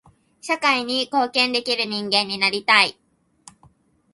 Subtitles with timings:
[0.41, 2.99] 社会に貢献できる人間になりたい。